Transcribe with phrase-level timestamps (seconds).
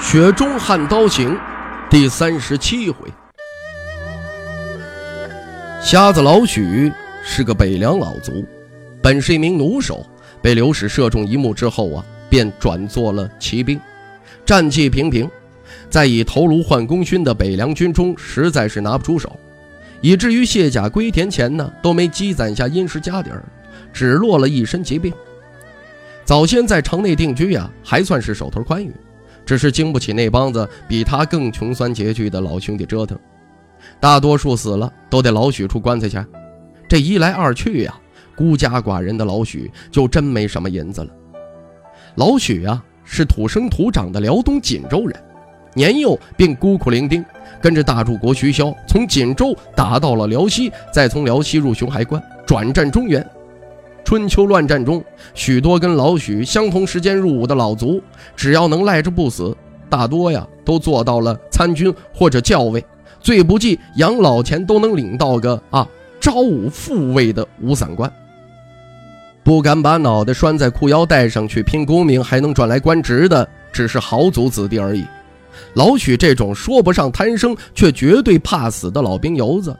[0.00, 1.34] 雪中悍刀行》
[1.90, 3.08] 第三十七回，
[5.82, 6.90] 瞎子老许
[7.22, 8.44] 是个北凉老卒，
[9.02, 10.06] 本是一名弩手，
[10.40, 13.78] 被刘史射中一目之后啊，便转做了骑兵，
[14.46, 15.28] 战绩平平，
[15.90, 19.38] 在以头颅换功勋的北凉军中，实在是拿不出手，
[20.00, 23.44] 以至于卸甲归田前呢，都没积攒下殷实家底儿。
[23.92, 25.12] 只落了一身疾病。
[26.24, 28.92] 早先在城内定居呀，还算是手头宽裕，
[29.48, 33.18] 只是经不起那帮子比他更穷酸拮据的老兄弟折腾。
[33.98, 36.22] 大多数死了，都得老许出棺材钱。
[36.86, 37.98] 这一来二去呀，
[38.36, 41.08] 孤家寡人的老许就真没什么银子了。
[42.16, 45.18] 老许啊，是土生土长的辽东锦州人，
[45.72, 47.24] 年幼便孤苦伶仃，
[47.58, 53.26] 跟着大柱国徐骁从锦州打到了辽西，再从辽西入熊海关，转战中原。
[54.08, 58.02] 春秋乱战中，许多跟老许相同时间入伍的老卒，
[58.34, 59.54] 只要能赖着不死，
[59.90, 62.82] 大多呀都做到了参军或者校尉，
[63.20, 65.86] 最不济养老钱都能领到个啊
[66.18, 68.10] 招武副尉的五散官。
[69.44, 75.04] 不敢把脑袋拴在裤腰带上去拼功名，还能赚来官职的，只是豪族子弟而已。
[75.74, 79.76] 老许这种说不上贪生，却绝对怕死的老兵油子。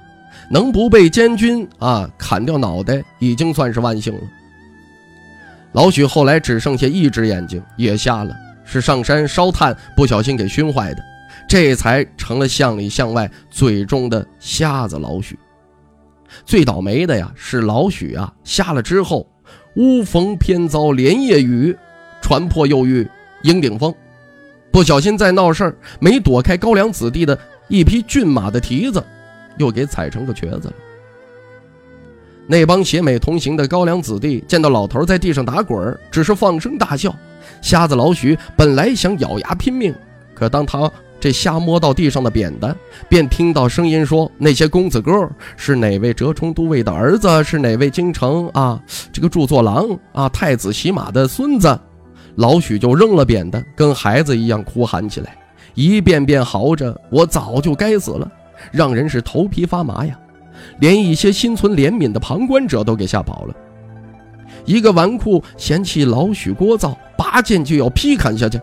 [0.50, 4.20] 能不被监军啊砍掉脑袋，已经算是万幸了。
[5.72, 11.02] 老许后来只剩下一只眼睛，也瞎了，是上山烧炭不小心给熏坏的，
[11.46, 15.38] 这才成了巷里巷外最终的瞎子老许。
[16.46, 19.26] 最倒霉的呀，是老许啊，瞎了之后，
[19.76, 21.76] 乌逢偏遭连夜雨，
[22.22, 23.06] 船破又遇
[23.42, 23.94] 鹰顶风，
[24.72, 27.38] 不小心再闹事儿，没躲开高粱子弟的
[27.68, 29.04] 一匹骏马的蹄子。
[29.58, 30.74] 又给踩成个瘸子了。
[32.46, 37.14] 那帮携美同行的高粱子弟见到老头在地上打滚，只是放声大笑。
[37.60, 39.94] 瞎子老许本来想咬牙拼命，
[40.34, 42.74] 可当他这瞎摸到地上的扁担，
[43.08, 47.44] 便听到声音说：“那些公子哥是哪位折冲都尉的儿子？
[47.44, 48.80] 是哪位京城啊
[49.12, 51.78] 这个著作郎啊太子洗马的孙子？”
[52.36, 55.36] 老许就扔了扁担，跟孩子一样哭喊起来，
[55.74, 58.30] 一遍遍嚎着：“我早就该死了。”
[58.70, 60.18] 让人是头皮发麻呀，
[60.80, 63.54] 连一些心存怜悯的旁观者都给吓跑了。
[64.64, 68.60] 一个纨绔嫌弃老许聒噪，拔剑就要劈砍下去。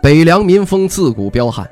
[0.00, 1.68] 北凉民风自古彪悍，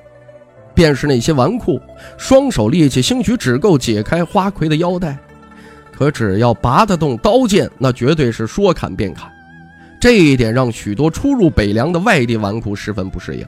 [0.74, 1.80] 便是那些纨绔，
[2.16, 5.18] 双手力气兴许只够解开花魁的腰带，
[5.92, 9.30] 可只要拔得动刀剑，那绝对是说砍便砍。
[10.00, 13.46] 这一点让许多初入北凉的外地纨绔十分不适应。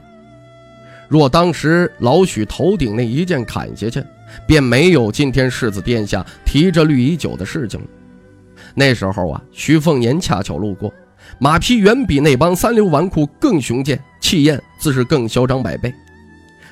[1.09, 4.03] 若当时老许头顶那一剑砍下去，
[4.47, 7.85] 便没有今天世子殿下提着绿衣酒的事情了。
[8.73, 10.91] 那时候啊，徐凤年恰巧路过，
[11.37, 15.93] 马匹远比那帮三流纨绔更雄健，气焰自是更嚣张百倍。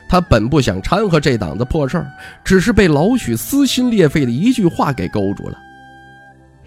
[0.10, 2.12] 他本不想掺和这档子破事儿，
[2.44, 5.58] 只是被老许撕心裂肺的一句话给勾住了。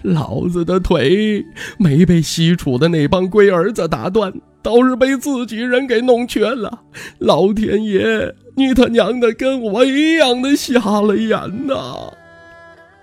[0.03, 1.45] 老子的腿
[1.79, 4.33] 没被西楚的那帮龟儿子打断。
[4.65, 6.81] 倒是被自己人给弄瘸了，
[7.19, 12.11] 老天爷，你他娘的跟我一样的瞎了眼呐！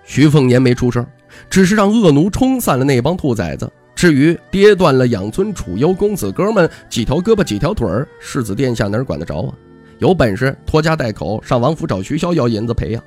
[0.04, 1.06] 徐凤年没出声，
[1.48, 3.70] 只是让恶奴冲散了那帮兔崽子。
[3.94, 9.54] 至于跌断了养尊处优公子哥们几条胳膊几条腿儿，世子殿下哪管得着啊？
[10.00, 13.00] 有本事拖家带口上王府找徐骁要银子赔呀！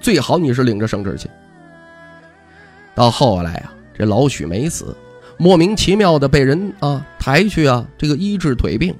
[0.00, 1.28] 最好你是领着圣旨去。
[2.92, 4.96] 到后来啊，这老许没死。
[5.40, 8.94] 莫名其妙的被人啊抬去啊，这个医治腿病，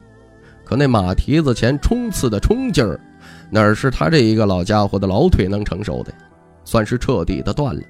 [0.64, 2.98] 可那马蹄子前冲刺的冲劲儿，
[3.50, 6.10] 哪是他这一个老家伙的老腿能承受的？
[6.64, 7.82] 算是彻底的断了。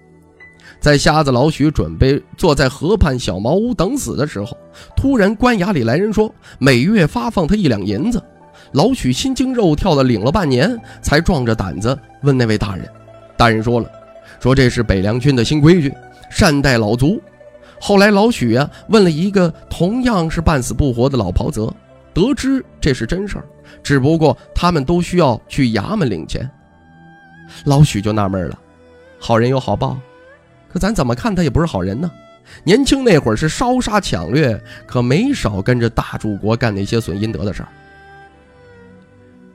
[0.81, 4.57] 在瞎子老许准备坐在河畔小茅屋等死的时候，
[4.97, 8.21] 突然官衙里来人说每月发放他一两银子。
[8.73, 12.85] 老许心惊肉跳的领了半年，才壮着胆子问那位大人。
[13.37, 13.89] 大人说了，
[14.41, 15.95] 说这是北凉军的新规矩，
[16.33, 17.21] 善待老卒。
[17.81, 21.75] 后来老许啊问了一个同样是半死不活的老袍泽，
[22.13, 23.45] 得知这是真事儿，
[23.83, 26.49] 只不过他们都需要去衙门领钱。
[27.65, 28.59] 老许就纳闷了，
[29.19, 29.99] 好人有好报，
[30.73, 32.11] 可咱怎么看他也不是好人呢？
[32.65, 37.69] 年轻那会儿是烧杀抢掠，可没少跟着大柱国干那些损阴德的事儿。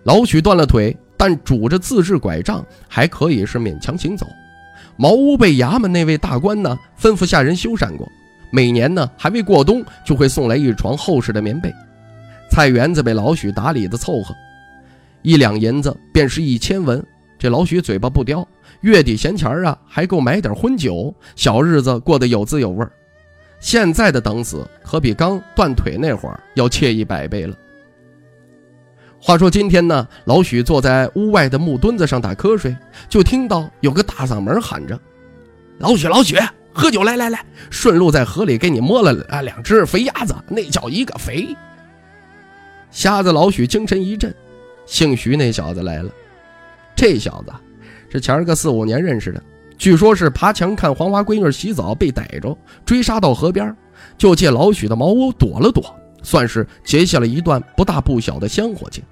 [0.04, 4.25] 老许断了腿，但拄着自制拐杖，还可以是勉强行走。
[4.97, 8.09] 茅屋被衙门那位大官呢吩咐下人修缮过，
[8.51, 11.74] 每年呢还未过冬就会送来一床厚实的棉被。
[12.50, 14.33] 菜园子被老许打理的凑合，
[15.21, 17.03] 一两银子便是一千文。
[17.38, 18.47] 这老许嘴巴不刁，
[18.81, 22.91] 月底闲钱啊还够买点荤酒，小日子过得有滋有味儿。
[23.59, 27.56] 现在的等死可比刚断腿那会儿要惬意百倍了。
[29.25, 32.77] 话说今天呢，老许坐在屋外的木墩子上打瞌睡，
[33.10, 35.00] 就听到有个大嗓门喊着
[35.81, 36.38] ：“老许，老许，
[36.72, 37.44] 喝酒来来来！
[37.72, 41.57] 顺路在河里给你摸了啊两只肥鸭子，那叫一个肥。”
[42.92, 44.31] 瞎子老许精神一振，
[44.86, 46.12] 姓徐那小子来了。
[46.95, 47.51] 这小子
[48.12, 49.42] 是前儿个四五年认识的，
[49.75, 52.56] 据说是爬墙看黄花闺女洗澡被逮着，
[52.86, 53.75] 追杀到河边，
[54.19, 55.83] 就借老许的茅屋躲了躲，
[56.22, 59.04] 算是结下了一段不大不小的香火情。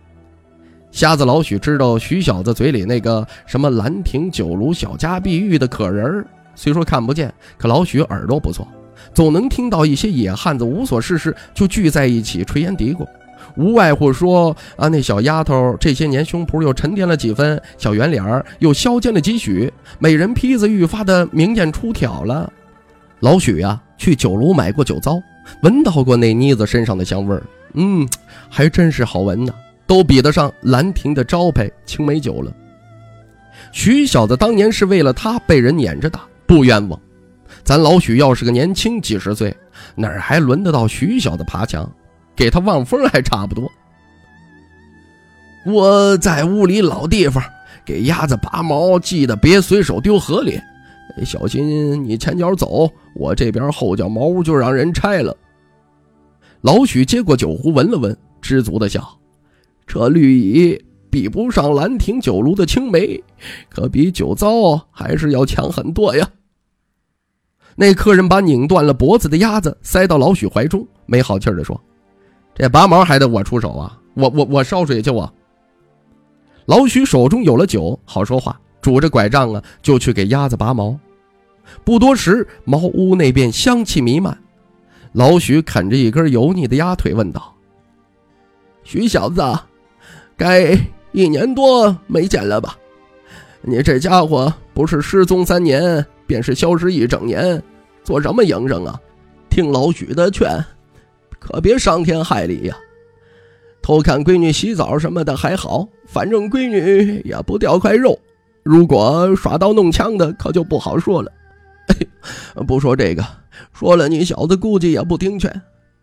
[0.93, 8.67] 瞎子老许知道徐小子嘴里那个什么兰亭酒庐、小家碧玉的可人儿，虽说看不见，可老许耳朵不错，
[9.11, 13.07] 总能听到一些野汉子无所事事就聚在一起垂涎嘀咕，
[13.57, 22.53] 无外乎说啊那小丫头这些年胸脯又沉淀了几分，小圆脸儿又削尖了几许，美人坯子愈发的明艳出挑了。
[23.21, 25.19] 老许呀，去酒楼买过酒糟，
[25.63, 27.41] 闻到过那妮子身上的香味儿，
[27.73, 28.07] 嗯，
[28.47, 29.51] 还真是好闻呢。
[29.85, 32.51] 都比得上兰亭的招牌青梅酒了。
[33.71, 36.99] 徐小子当年是为了他被人撵着打，不冤枉。
[37.63, 39.55] 咱老许要是个年轻几十岁，
[39.95, 41.89] 哪儿还轮得到徐小子爬墙？
[42.35, 43.71] 给他望风还差不多。
[45.65, 47.43] 我在屋里老地方，
[47.85, 50.59] 给鸭子拔毛，记得别随手丢河里，
[51.23, 55.35] 小心你前脚走，我这边后脚茅屋就让人拆了。
[56.61, 59.07] 老许接过酒壶，闻了闻，知足的笑。
[59.85, 63.23] 这绿蚁比不上兰亭酒炉的青梅，
[63.69, 66.27] 可比酒糟还是要强很多呀。
[67.75, 71.79] 那客人把拧断了脖子的鸭子塞到老许怀中，没好气的说
[72.55, 73.99] ：“这拔毛还得我出手啊？
[74.13, 75.31] 我我我烧水去我。”
[76.65, 80.97] 老许手中有了酒，好说话，拄着拐杖啊，就去给鸭子拔毛。
[81.83, 84.37] 不多时，茅屋那边香气弥漫。
[85.11, 87.55] 老许啃着一根油腻的鸭腿，问道
[88.83, 89.41] ：“徐小子。”
[90.43, 90.77] 该
[91.13, 92.77] 一年多没见了吧？
[93.61, 97.63] 你这家伙不是失踪三年，便是消失一整年，
[98.03, 98.99] 做什么营生啊？
[99.49, 100.49] 听老许的劝，
[101.39, 102.75] 可别伤天害理呀。
[103.81, 108.19] 偷看闺女洗澡什么的还好，反正闺女也不掉块肉。
[108.63, 111.31] 如果耍刀弄枪的，可就不好说了。
[112.67, 113.25] 不说这个，
[113.71, 115.49] 说了你小子估计也不听劝，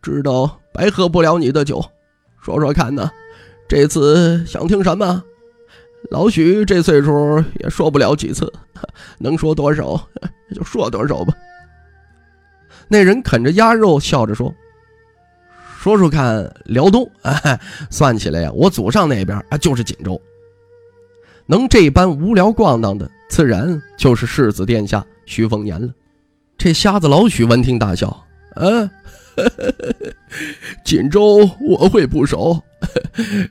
[0.01, 1.85] 知道白喝不了你的酒。
[2.41, 3.11] 说说看呢？
[3.71, 5.23] 这次想听什么？
[6.11, 8.53] 老许这岁数也说不了几次，
[9.19, 10.09] 能说多少
[10.53, 11.33] 就说多少吧。
[12.89, 14.53] 那人啃着鸭肉，笑着说
[15.79, 20.21] ：“说说看，辽东，哎， 算起来呀，我祖上那边啊就是锦州。
[21.47, 25.89] 能这般无聊逛荡的，自然就是世子殿下徐凤年了。”
[26.59, 28.27] 这瞎子老许闻听大笑
[28.59, 28.91] ：“嗯。”
[30.85, 32.61] 锦州我会不熟，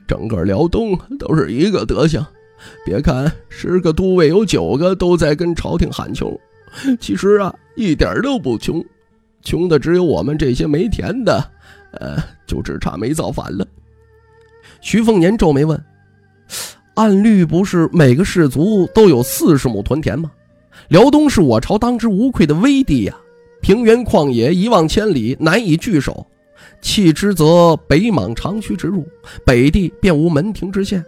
[0.06, 2.24] 整个辽东都是一个德行。
[2.84, 6.38] 别看十个都尉有九个都在跟朝廷喊穷，
[7.00, 8.84] 其实啊一点都不穷，
[9.42, 11.42] 穷的只有我们这些没田的，
[11.92, 13.66] 呃，就只差没造反了。
[14.82, 15.82] 徐凤年皱眉问
[16.94, 20.30] ：“按律不是每个氏族都有四十亩屯田吗？
[20.88, 23.16] 辽东是我朝当之无愧的威地呀。”
[23.60, 26.26] 平原旷野一望千里，难以据守；
[26.80, 29.06] 弃之则北莽长驱直入，
[29.44, 31.04] 北地便无门庭之县。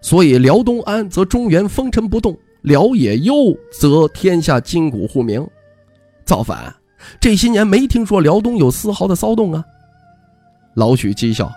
[0.00, 5.46] 所以辽东安，则中原风尘不动；辽也忧，则天下筋骨互鸣。
[6.24, 6.74] 造反，
[7.20, 9.64] 这些年没听说辽东有丝毫的骚动啊！
[10.74, 11.52] 老许讥笑：“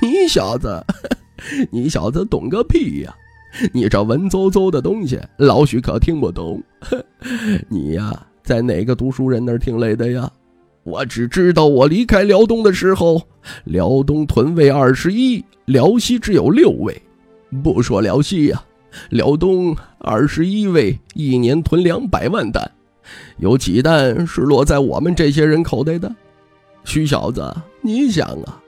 [0.00, 0.82] 你小子，
[1.70, 3.14] 你小子懂个屁呀！
[3.72, 6.62] 你这文绉绉的东西，老许可听不懂。
[7.68, 10.32] 你呀！”在哪个读书人那儿听来的呀？
[10.82, 13.20] 我只知道我离开辽东的时候，
[13.64, 16.98] 辽东屯卫二十一，辽西只有六位。
[17.62, 18.64] 不说辽西呀，
[19.10, 22.66] 辽东二十一位，一年囤两百万担，
[23.36, 26.10] 有几担是落在我们这些人口袋的？
[26.84, 28.58] 徐小子，你想啊，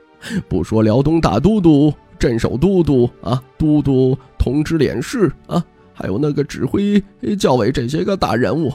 [0.47, 7.03] 不说辽东大都督、镇守都督啊，都督同知廉士啊，还有那个指挥
[7.39, 8.71] 教委这些个大人物。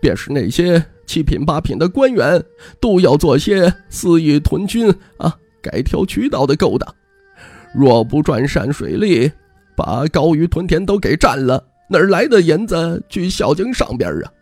[0.00, 2.42] 便是那些七品八品的官员，
[2.80, 6.94] 都要做些肆意屯军啊、改条渠道的勾当。
[7.74, 9.30] 若不转善水利，
[9.76, 14.32] 把高于屯田都给占了，哪来的银子去孝敬上边啊？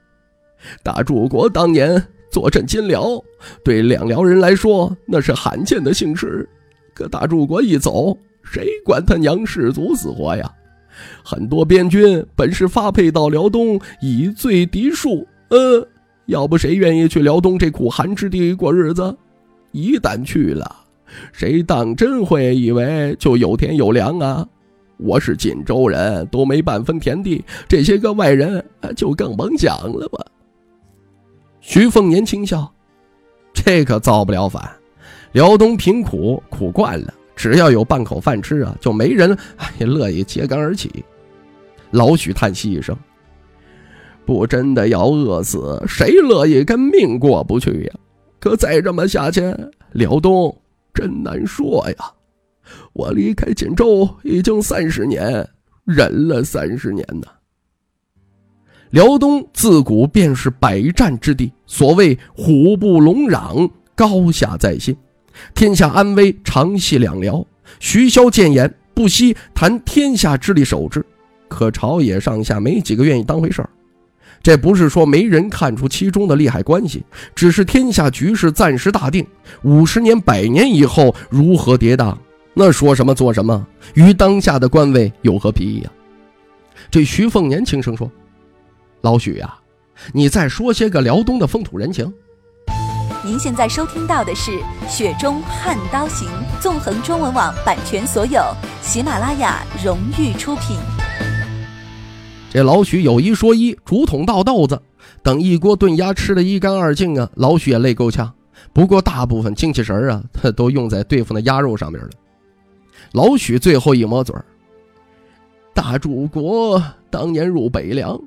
[0.83, 3.23] 大柱国当年坐镇金辽，
[3.63, 6.49] 对两辽人来说那是罕见的幸事。
[6.95, 10.53] 可大柱国一走，谁管他娘士卒死活呀？
[11.25, 15.87] 很多边军本是发配到辽东以罪敌数，呃，
[16.27, 19.17] 要不谁愿意去辽东这苦寒之地过日子？
[19.73, 20.77] 一旦去了，
[21.33, 24.47] 谁当真会以为就有田有粮啊？
[24.97, 28.65] 我是锦州人，都没半分田地，这些个外人
[28.97, 30.19] 就更甭讲了吧。
[31.61, 32.73] 徐凤年轻笑
[33.55, 34.69] ：“这可造不了反，
[35.33, 39.39] 辽东贫苦苦惯了。”只要有半口饭吃啊，就没人
[39.79, 41.05] 也乐意揭竿而起。
[41.93, 42.99] 老许叹息一声
[44.27, 47.95] ：“不真的要饿死，谁乐意跟命过不去呀？
[48.41, 49.41] 可再这么下去，
[49.93, 50.53] 辽东
[50.93, 52.13] 真难说呀。
[52.93, 55.49] 我离开锦州已经三十年，
[55.85, 57.29] 忍了三十年呢。
[58.91, 64.97] 辽东自古便是百战之地，所谓虎不龙壤，高下在心。”
[65.55, 67.45] 天下安危，常系两辽。
[67.81, 71.05] 徐骁谏言，不惜谈天下之力守之，
[71.49, 73.71] 可朝野上下没几个愿意当回事儿。
[74.43, 77.05] 这不是说没人看出其中的利害关系，
[77.35, 79.27] 只是天下局势暂时大定。
[79.63, 82.17] 五十年、百年以后如何跌宕，
[82.55, 85.91] 那说什么做什么，与当下的官位有何裨益呀？
[86.91, 88.11] 这徐凤年轻声说
[89.03, 89.59] ：“老许呀，
[90.13, 92.11] 你再说些个辽东的风土人情。”
[93.29, 94.53] 您现在收听到的是
[94.89, 96.27] 《雪中悍刀行》，
[96.63, 98.41] 纵横中文网版权所有，
[98.81, 100.79] 喜马拉雅荣誉出品。
[102.49, 104.81] 这老许有一说一，竹筒倒豆子，
[105.23, 107.29] 等一锅炖鸭吃的一干二净啊！
[107.35, 108.33] 老许也累够呛，
[108.73, 112.09] 不过大部分精气神啊，他 都用在对付那鸭肉上面了。
[113.13, 114.43] 老许最后一抹嘴儿
[115.77, 118.19] ：“大柱国当年入北凉，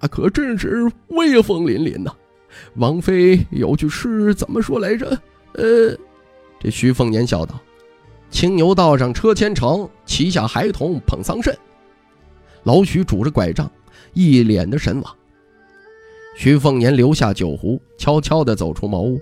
[0.00, 2.10] 那可真是威风凛凛呐！”
[2.74, 5.08] 王妃有句诗怎么说来着？
[5.54, 5.96] 呃，
[6.60, 7.58] 这徐凤年笑道
[8.30, 11.54] ：“青牛道上车千乘，旗下孩童捧桑葚。”
[12.64, 13.70] 老许拄着拐杖，
[14.12, 15.16] 一脸的神往。
[16.36, 19.18] 徐凤年留下酒壶，悄悄地走出茅屋。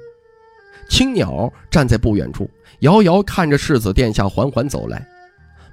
[0.89, 2.49] 青鸟站在不远处，
[2.81, 5.07] 遥遥看着世子殿下缓缓走来。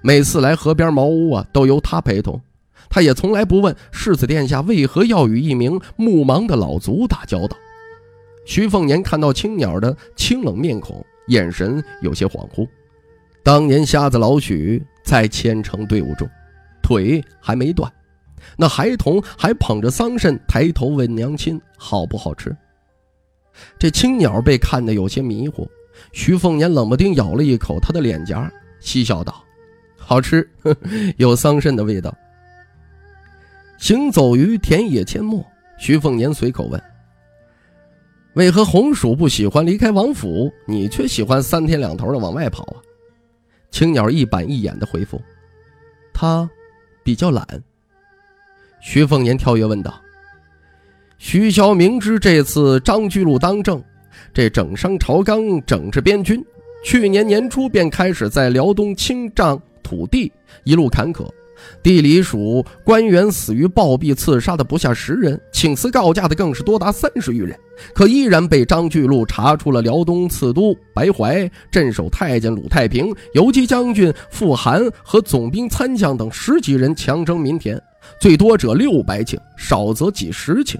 [0.02, 2.40] 每次来河边茅屋啊，都由他陪同。
[2.90, 7.58] 他也从来不问世子殿下为何要与一名目盲的老卒打交道。
[8.46, 12.68] 徐凤年看到青鸟的清冷面孔，眼神有些恍惚。
[13.42, 16.30] 当年瞎子老许在千城队伍中，
[16.82, 17.92] 腿还没断，
[18.58, 22.56] 那孩童还捧着桑葚抬头问娘亲好不好吃。
[23.78, 25.70] 这青鸟被看得有些迷糊，
[26.12, 29.44] 徐凤年冷不丁咬了一口他的脸颊，嬉笑道
[29.96, 30.50] ：“好吃，
[31.18, 32.14] 有桑葚的味道。”
[33.84, 35.46] 行走于田野阡陌，
[35.78, 36.82] 徐凤年随口问
[38.36, 42.80] ：“为何红薯不喜欢离开王府，你却喜欢三天两头的往外跑啊？”
[43.72, 45.22] 青鸟一板一眼的回复
[46.16, 46.50] ：“他
[47.04, 47.46] 比较懒。”
[48.80, 50.02] 徐凤年跳跃问道
[51.20, 53.84] ：“徐骁明知这次张居禄当政，
[54.34, 56.42] 这整伤朝纲，整治边军，
[56.86, 60.32] 去年年初便开始在辽东清账土地，
[60.64, 61.30] 一路坎坷。”
[61.82, 67.58] 地理署官员死于暴毙刺杀的不下十人，请辞告假的更是多达三十余人，
[67.94, 77.82] 可依然被张巨禄查出了辽东刺都白怀、镇守太监鲁太平、游击将军傅寒和总兵参将等十几人强征民田，
[78.20, 80.78] 最多者六百顷，少则几十顷。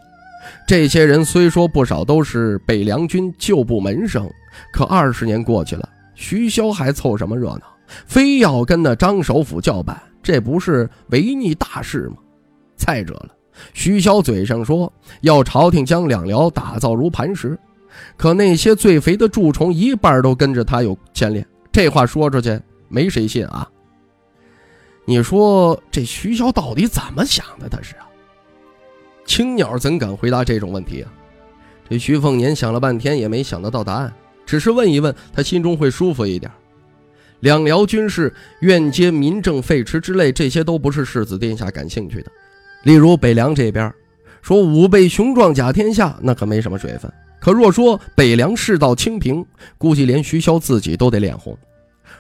[0.68, 4.30] 这些人虽说不少都是北凉军旧部门生，
[4.74, 7.62] 可二十年过去了，徐骁还凑什么热闹？
[8.06, 10.02] 非要跟那张首府叫板？
[10.24, 12.16] 这不是违逆大事吗？
[12.76, 13.30] 再者了，
[13.74, 17.58] 徐骁嘴上说要朝廷将两辽打造如磐石，
[18.18, 23.70] 可那些最肥的蛀虫一半都跟着他有牵连，这话说出去没谁信啊！
[25.06, 27.70] 你说这徐骁到底怎么想的？
[27.70, 28.08] 他是啊，
[29.26, 31.12] 青鸟怎敢回答这种问题啊？
[31.90, 34.14] 这徐凤年想了半天也没想得到答案，
[34.46, 36.50] 只是问一问，他心中会舒服一点。
[37.44, 42.32] 两辽军事愿接民政废弛之类，这些都不是世子殿下感兴趣的。
[42.84, 43.94] 例如北凉这边，
[44.42, 47.12] 说武备雄壮甲天下，那可没什么水分。
[47.42, 49.46] 可若说北凉世道清平，
[49.78, 51.58] 估计连徐骁自己都得脸红。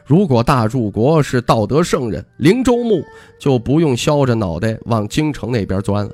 [0.05, 3.01] 如果大柱国是道德圣人，灵州牧
[3.39, 6.11] 就不用削着脑袋往京城那边钻了，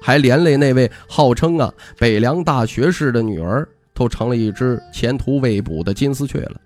[0.00, 6.60] 还连累那位号称啊北凉大学士的女儿，都成了一只前途未卜的金丝雀了。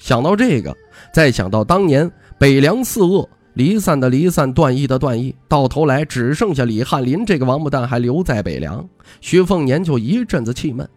[0.00, 0.74] 想到这个，
[1.12, 8.88] 再想到当年北凉四恶，离散的离散，断义的断义，到头来只剩下李翰林这个王八蛋还留在北凉。
[9.20, 10.88] 徐凤年就一阵子气闷，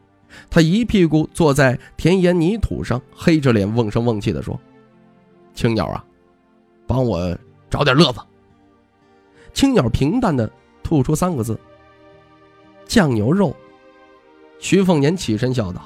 [0.49, 4.57] 他一屁股坐在田野泥土上，黑着脸瓮声瓮气地说
[5.53, 6.03] ：“青鸟啊，
[6.87, 7.37] 帮我
[7.69, 8.21] 找点乐子。”
[9.53, 10.49] 青鸟平淡地
[10.81, 11.59] 吐出三个字
[12.87, 13.53] ：“酱牛肉。”
[14.59, 15.81] 徐凤年起身笑道：“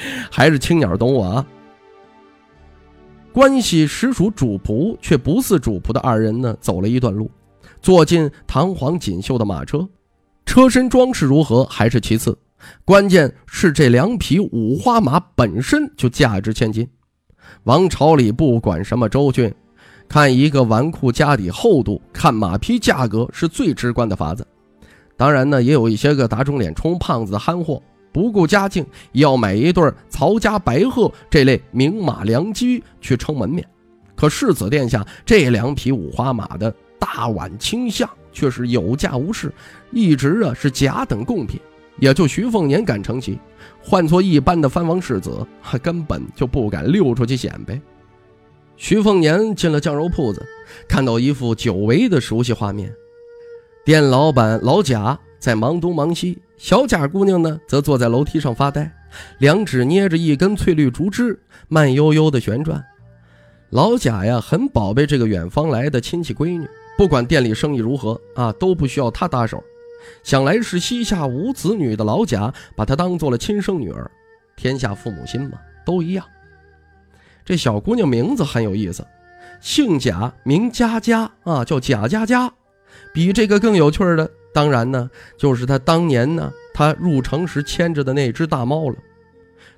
[0.30, 1.44] 还是青鸟懂我啊。”
[3.32, 7.30] 关系实属主仆却不似主仆的二人呢，走了一段路，
[7.80, 9.88] 坐进堂皇锦绣的马车，
[10.44, 12.36] 车身装饰如何还是其次，
[12.84, 16.86] 关键是这两匹五花马本身就价值千金。
[17.64, 19.52] 王朝里不管什么州郡，
[20.08, 24.46] 看一个纨绔家底厚度，看马匹价格是最直观的法子。
[25.16, 27.82] 当然呢，也有一些个打肿脸充胖子的憨货。
[28.12, 33.66] 不顾家境，要买一对曹家白鹤这类名马良驹去撑门面。
[34.14, 39.52] 可世子殿下这两匹五花马的大宛倾向却是有价无市，
[39.90, 41.60] 一直啊是甲等贡品。
[41.98, 43.38] 也就徐凤年敢承其，
[43.82, 47.80] 换做一般的藩王世子，还根本就不敢溜出去显摆。
[48.76, 50.44] 徐凤年进了酱肉铺子，
[50.88, 52.92] 看到一幅久违的熟悉画面：
[53.84, 56.40] 店老板老贾在忙东忙西。
[56.56, 58.88] 小贾姑娘呢，则坐在楼梯上发呆，
[59.38, 62.80] 两指捏着一根翠绿竹枝，慢悠悠地旋转。
[63.70, 66.64] 老贾呀，很宝贝这个远方来的亲戚闺女，
[66.96, 69.60] 不管店里生意如何啊，都不需要她搭手。
[70.22, 74.08] 想来是膝下无子女的老贾，把她当做了亲生女儿。
[74.54, 76.24] 天下父母心嘛，都一样。
[77.44, 79.04] 这小姑娘名字很有意思，
[79.60, 82.52] 姓贾，名佳佳啊，叫贾佳佳。
[83.12, 84.30] 比这个更有趣的。
[84.52, 88.96] 当然呢，就是他当年呢，他入城时牵着的那只大猫了。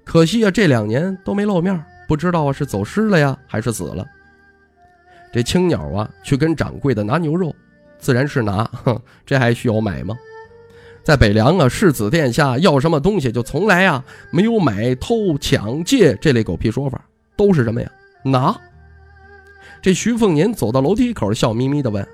[0.05, 4.05] 可惜啊，这两年都没露面，不知道啊是走失了呀，还是死了。
[5.33, 7.55] 这青鸟啊，去跟掌柜的拿牛肉，
[7.99, 10.17] 自然是拿，哼， 这还需要买吗？
[11.03, 17.01] 在北凉啊，世子殿下要什么东西，就从来啊没有买、偷、抢、借这类狗屁说法，
[17.37, 17.91] 都是什么呀？
[18.25, 18.55] 拿。
[19.83, 22.07] 这徐凤年走到楼梯口，笑眯眯地问：“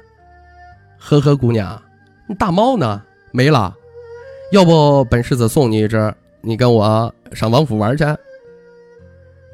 [0.99, 1.81] 呵呵，姑娘。”
[2.39, 3.03] 大猫呢？
[3.33, 3.75] 没了。
[4.53, 8.05] 要不本世子送你一只，你跟我上王府玩去。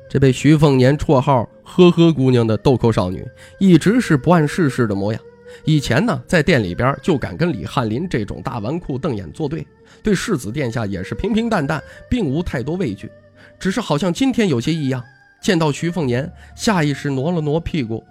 [0.08, 3.26] 这被徐凤年绰号“呵呵姑娘”的豆蔻少女，
[3.58, 5.20] 一直是不谙世事的模样。
[5.64, 9.66] 以前呢，在店里边就敢跟李翰林这种大纨绔瞪眼作对，
[10.02, 13.10] 对世子殿下也是平平淡淡，并无太多畏惧。
[13.58, 15.02] 只是好像今天有些异样，
[15.40, 18.02] 见到徐凤年，下意识挪了挪屁股。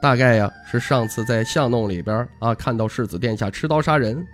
[0.00, 4.26] 大概呀，是上次在巷弄里边啊，看到世子殿下持刀杀人，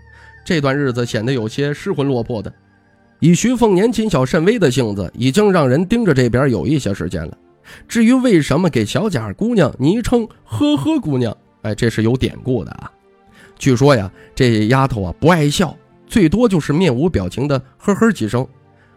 [0.44, 2.52] 这段日子显得有些失魂落魄的。
[3.18, 7.36] 以徐凤年谨小慎微的性子，已经让人盯着这边有一些时间了。
[7.88, 12.88] 至于为什么给小贾姑娘昵称“呵呵姑娘”，哎，这是有典故的啊。
[13.58, 15.76] 据说呀，这丫头啊不爱笑，
[16.06, 18.46] 最多就是面无表情的呵呵几声，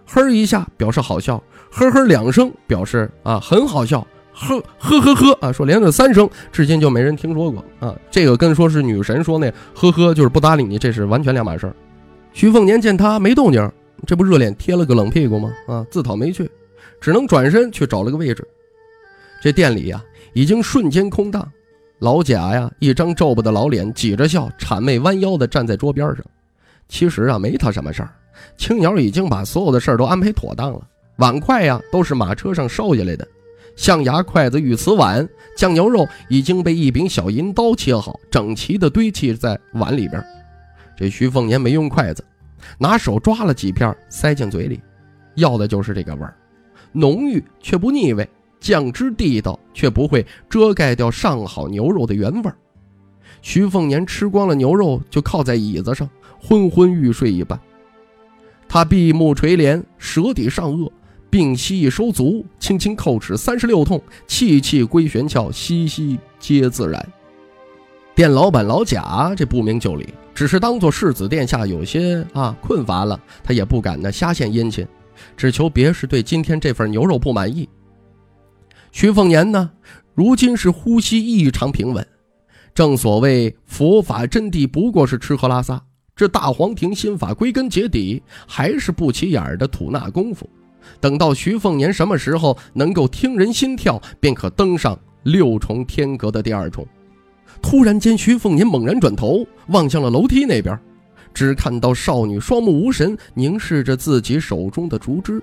[0.05, 4.05] 呵一下表示好笑，呵呵两声表示啊很好笑。
[4.39, 5.51] 呵呵呵呵啊！
[5.51, 7.93] 说连着三声，至今就没人听说过啊。
[8.09, 11.75] 这个跟说是女神说那呵呵就是不搭理你，这是完全两码事儿。
[12.31, 13.69] 徐凤年见他没动静，
[14.07, 15.51] 这不热脸贴了个冷屁股吗？
[15.67, 16.49] 啊，自讨没趣，
[17.01, 18.47] 只能转身去找了个位置。
[19.41, 21.45] 这店里呀，已经瞬间空荡。
[21.99, 26.23] 老贾呀，一张皱巴的老脸，挤着笑，谄媚弯腰的站在桌边上。
[26.87, 28.09] 其实啊，没他什么事儿。
[28.55, 30.79] 青鸟已经把所有的事儿都安排妥当了，
[31.17, 33.27] 碗筷呀，都是马车上捎下来的。
[33.79, 40.21] 象牙筷子、玉瓷碗，酱牛肉已经被一柄小银刀切好，整齐地堆砌在碗里边。
[40.97, 42.21] 这徐凤年没用筷子，
[42.77, 44.81] 拿手抓了几片，塞进嘴里，
[45.35, 46.35] 要的就是这个味儿，
[46.91, 52.57] 浓郁却不腻味，酱汁地道却不会遮盖掉上好牛肉的原味儿。
[53.41, 57.57] 徐凤年吃光了牛肉，就靠在椅子上，昏昏欲睡一般。
[58.67, 60.91] 他闭目垂帘，舌底上颚。
[61.29, 67.07] 并息一收足，轻轻叩齿三十六痛，气气归玄窍，息息皆自然。
[68.15, 74.85] 店老板老贾这不明就里，只是当做世子殿下有些啊困乏了，他也不敢呢瞎献殷勤，
[75.37, 77.69] 只求别是对今天这份牛肉不满意。
[78.91, 79.71] 徐凤年呢，
[80.15, 82.05] 如今是呼吸异常平稳。
[82.73, 85.81] 正所谓佛法真谛不过是吃喝拉撒，
[86.15, 90.49] 这大黄庭心法归根结底还是不起眼的吐纳功夫。
[90.99, 96.85] 等到徐凤年什么时候能够听人心跳，便可登上六重天阁的第二重。
[97.61, 100.79] 突然间，徐凤年猛然转头望向了楼梯那边，
[101.33, 105.41] 只看到少女双目无神，凝视着自己手中的竹枝。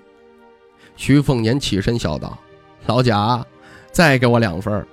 [0.97, 2.39] 徐凤年起身笑道
[2.87, 3.45] ：“老贾，
[3.93, 4.87] 再给我两份。”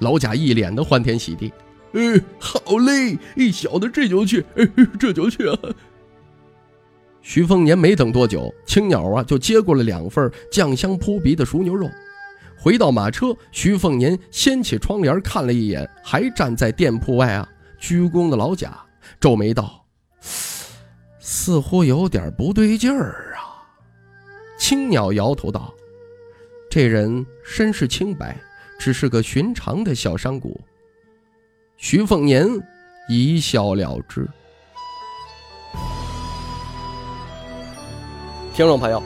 [0.00, 1.52] 老贾一脸的欢天喜地。
[1.92, 3.18] 哎，好嘞！
[3.50, 4.44] 小的这就去，
[4.98, 5.58] 这就去啊！
[7.28, 11.90] 徐凤年没等多久，青鸟啊就接过了两份酱香扑鼻的熟牛肉。
[12.56, 17.46] 回到马车，徐凤年掀起窗帘看了一眼，还站在店铺外啊
[17.78, 18.80] 鞠躬的老贾，
[19.18, 19.84] 皱眉道
[21.18, 23.58] ：“似乎有点不对劲儿啊。”
[24.56, 25.74] 青鸟摇头道
[26.70, 28.36] ：“这人身世清白，
[28.78, 30.60] 只是个寻常的小商贾。”
[31.76, 32.46] 徐凤年
[33.08, 34.28] 一笑了之。
[38.56, 38.98] 听众朋友，《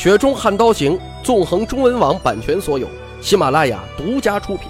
[0.00, 2.88] 雪中悍刀行》纵横中文网版权所有，
[3.20, 4.66] 喜马拉雅独家出品，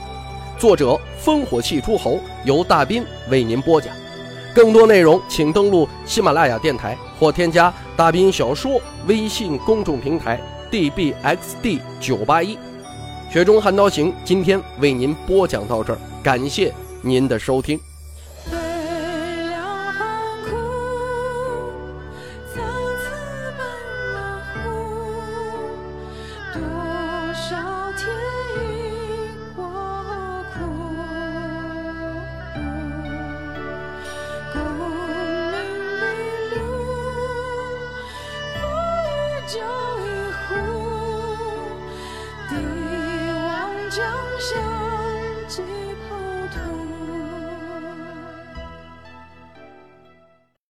[0.58, 3.94] 作者烽火戏诸侯，由大斌为您播讲。
[4.52, 12.56] 更多内容请登录喜马拉雅电台或添加大斌小说微信公众平台 dbxd 九八一。
[13.32, 16.74] 《雪中悍刀行》今天为您播讲到这儿，感谢。
[17.02, 17.78] 您的收听。